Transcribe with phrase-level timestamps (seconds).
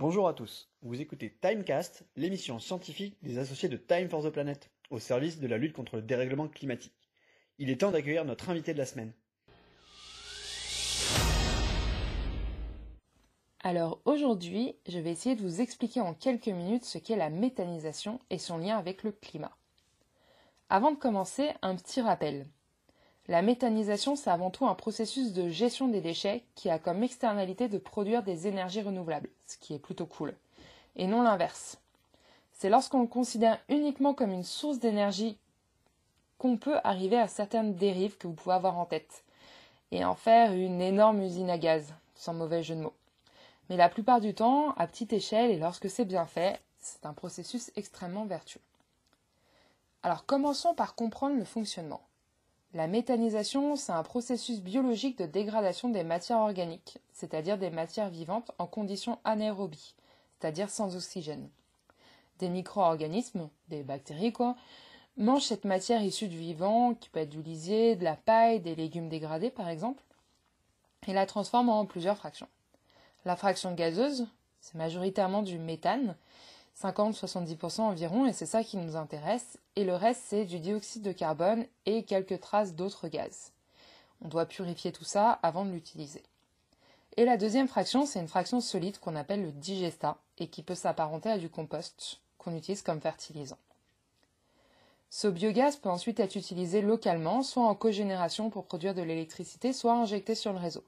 [0.00, 4.70] Bonjour à tous, vous écoutez Timecast, l'émission scientifique des associés de Time for the Planet,
[4.88, 7.10] au service de la lutte contre le dérèglement climatique.
[7.58, 9.12] Il est temps d'accueillir notre invité de la semaine.
[13.62, 18.20] Alors aujourd'hui, je vais essayer de vous expliquer en quelques minutes ce qu'est la méthanisation
[18.30, 19.54] et son lien avec le climat.
[20.70, 22.46] Avant de commencer, un petit rappel.
[23.30, 27.68] La méthanisation, c'est avant tout un processus de gestion des déchets qui a comme externalité
[27.68, 30.34] de produire des énergies renouvelables, ce qui est plutôt cool,
[30.96, 31.78] et non l'inverse.
[32.54, 35.38] C'est lorsqu'on le considère uniquement comme une source d'énergie
[36.38, 39.22] qu'on peut arriver à certaines dérives que vous pouvez avoir en tête,
[39.92, 42.96] et en faire une énorme usine à gaz, sans mauvais jeu de mots.
[43.68, 47.12] Mais la plupart du temps, à petite échelle et lorsque c'est bien fait, c'est un
[47.12, 48.60] processus extrêmement vertueux.
[50.02, 52.00] Alors commençons par comprendre le fonctionnement.
[52.72, 58.52] La méthanisation, c'est un processus biologique de dégradation des matières organiques, c'est-à-dire des matières vivantes
[58.58, 59.96] en conditions anaérobies,
[60.38, 61.48] c'est-à-dire sans oxygène.
[62.38, 64.54] Des micro-organismes, des bactéries quoi,
[65.16, 68.76] mangent cette matière issue du vivant, qui peut être du lisier, de la paille, des
[68.76, 70.04] légumes dégradés par exemple,
[71.08, 72.48] et la transforment en plusieurs fractions.
[73.24, 74.28] La fraction gazeuse,
[74.60, 76.14] c'est majoritairement du méthane,
[76.80, 81.12] 50-70% environ, et c'est ça qui nous intéresse, et le reste c'est du dioxyde de
[81.12, 83.52] carbone et quelques traces d'autres gaz.
[84.22, 86.22] On doit purifier tout ça avant de l'utiliser.
[87.16, 90.74] Et la deuxième fraction, c'est une fraction solide qu'on appelle le digestat, et qui peut
[90.74, 93.58] s'apparenter à du compost, qu'on utilise comme fertilisant.
[95.10, 99.94] Ce biogaz peut ensuite être utilisé localement, soit en cogénération pour produire de l'électricité, soit
[99.94, 100.84] injecté sur le réseau.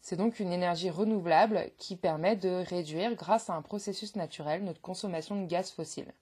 [0.00, 4.80] C'est donc une énergie renouvelable qui permet de réduire, grâce à un processus naturel, notre
[4.80, 6.12] consommation de gaz fossile.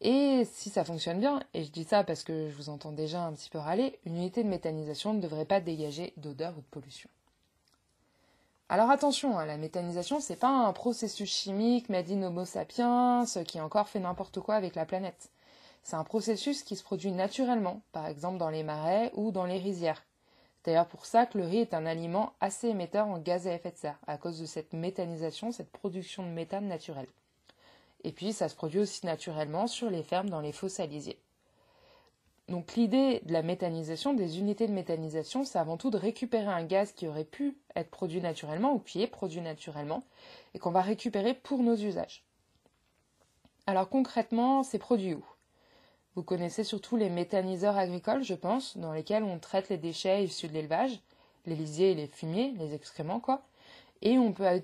[0.00, 3.22] Et si ça fonctionne bien, et je dis ça parce que je vous entends déjà
[3.22, 6.66] un petit peu râler, une unité de méthanisation ne devrait pas dégager d'odeur ou de
[6.70, 7.10] pollution.
[8.70, 13.60] Alors attention, hein, la méthanisation, c'est pas un processus chimique made in homo sapiens qui
[13.60, 15.30] encore fait n'importe quoi avec la planète.
[15.82, 19.58] C'est un processus qui se produit naturellement, par exemple dans les marais ou dans les
[19.58, 20.04] rizières.
[20.62, 23.54] C'est d'ailleurs pour ça que le riz est un aliment assez émetteur en gaz à
[23.54, 27.08] effet de serre, à cause de cette méthanisation, cette production de méthane naturelle.
[28.04, 31.18] Et puis ça se produit aussi naturellement sur les fermes dans les fosses alisiers.
[32.48, 36.64] Donc l'idée de la méthanisation, des unités de méthanisation, c'est avant tout de récupérer un
[36.64, 40.02] gaz qui aurait pu être produit naturellement ou qui est produit naturellement
[40.52, 42.24] et qu'on va récupérer pour nos usages.
[43.66, 45.24] Alors concrètement, c'est produit où?
[46.16, 50.48] Vous connaissez surtout les méthaniseurs agricoles, je pense, dans lesquels on traite les déchets issus
[50.48, 51.00] de l'élevage,
[51.46, 53.42] les lisiers et les fumiers, les excréments, quoi.
[54.02, 54.62] Et on peut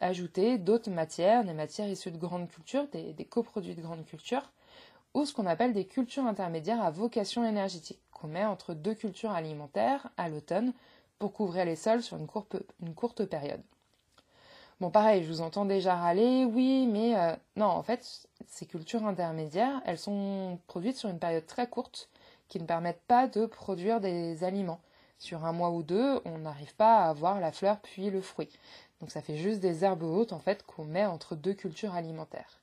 [0.00, 4.50] ajouter d'autres matières, des matières issues de grandes cultures, des, coproduits de grandes cultures,
[5.14, 9.30] ou ce qu'on appelle des cultures intermédiaires à vocation énergétique, qu'on met entre deux cultures
[9.30, 10.72] alimentaires à l'automne
[11.18, 12.26] pour couvrir les sols sur une
[12.94, 13.62] courte période.
[14.80, 19.04] Bon, pareil, je vous entends déjà râler, oui, mais euh, non, en fait, ces cultures
[19.04, 22.08] intermédiaires, elles sont produites sur une période très courte
[22.46, 24.80] qui ne permettent pas de produire des aliments.
[25.18, 28.50] Sur un mois ou deux, on n'arrive pas à avoir la fleur puis le fruit.
[29.00, 32.60] Donc ça fait juste des herbes hautes, en fait, qu'on met entre deux cultures alimentaires.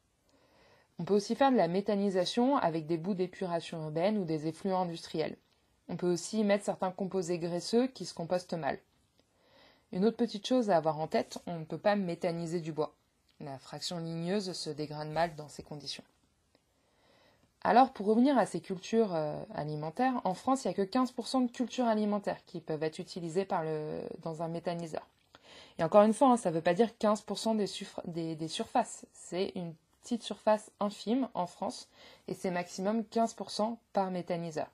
[0.99, 4.83] On peut aussi faire de la méthanisation avec des bouts d'épuration urbaine ou des effluents
[4.83, 5.35] industriels.
[5.89, 8.79] On peut aussi mettre certains composés graisseux qui se compostent mal.
[9.91, 12.93] Une autre petite chose à avoir en tête, on ne peut pas méthaniser du bois.
[13.39, 16.03] La fraction ligneuse se dégrade mal dans ces conditions.
[17.63, 21.47] Alors, pour revenir à ces cultures euh, alimentaires, en France, il n'y a que 15%
[21.47, 23.47] de cultures alimentaires qui peuvent être utilisées
[24.21, 25.07] dans un méthaniseur.
[25.79, 27.55] Et encore une fois, hein, ça ne veut pas dire 15%
[28.05, 29.05] des, des surfaces.
[29.13, 31.89] C'est une petite surface infime en France
[32.27, 34.67] et c'est maximum 15% par méthaniseur.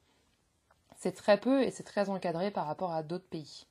[0.98, 3.66] C'est très peu et c'est très encadré par rapport à d'autres pays.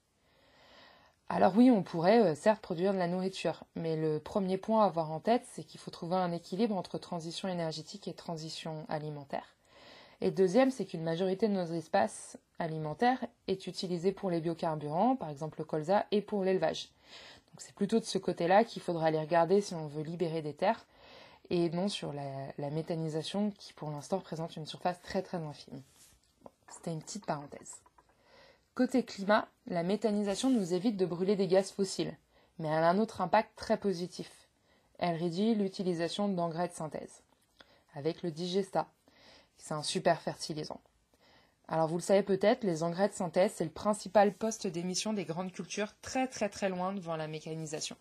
[1.33, 4.87] Alors oui, on pourrait euh, certes produire de la nourriture, mais le premier point à
[4.87, 9.55] avoir en tête, c'est qu'il faut trouver un équilibre entre transition énergétique et transition alimentaire.
[10.21, 15.31] Et deuxième, c'est qu'une majorité de nos espaces alimentaires est utilisée pour les biocarburants, par
[15.31, 16.89] exemple le colza, et pour l'élevage.
[17.53, 20.55] Donc c'est plutôt de ce côté-là qu'il faudra aller regarder si on veut libérer des
[20.55, 20.85] terres,
[21.49, 25.81] et non sur la, méthanisation qui pour l'instant présente une surface très très infime.
[26.69, 27.76] C'était une petite parenthèse.
[28.81, 32.17] Côté climat, la méthanisation nous évite de brûler des gaz fossiles,
[32.59, 34.49] mais elle a un autre impact très positif.
[34.99, 37.23] Elle réduit l'utilisation d'engrais de synthèse,
[37.93, 38.88] avec le digesta.
[39.59, 40.81] C'est un super fertilisant.
[41.69, 45.26] Alors vous le savez peut-être, les engrais de synthèse, c'est le principal poste d'émission des
[45.26, 47.99] grandes cultures très très très loin devant la mécanisation.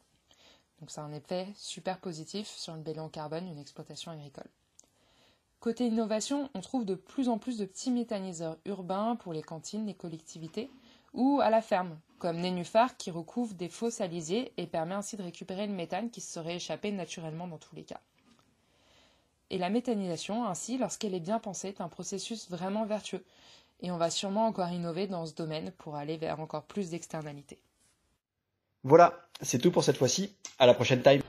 [0.80, 4.48] Donc ça a un effet super positif sur le bilan carbone d'une exploitation agricole.
[5.60, 9.86] Côté innovation, on trouve de plus en plus de petits méthaniseurs urbains pour les cantines,
[9.86, 10.70] les collectivités,
[11.14, 15.24] ou à la ferme, comme Nénuphar qui recouvre des faux salisiers et permet ainsi de
[15.24, 18.00] récupérer le méthane qui se serait échappé naturellement dans tous les cas.
[19.50, 23.26] Et la méthanisation, ainsi, lorsqu'elle est bien pensée, est un processus vraiment vertueux.
[23.82, 27.60] Et on va sûrement encore innover dans ce domaine pour aller vers encore plus d'externalités.
[28.84, 30.34] Voilà, c'est tout pour cette fois-ci.
[30.58, 31.22] À la prochaine time.